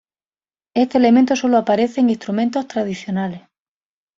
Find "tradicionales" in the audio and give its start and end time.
2.67-3.43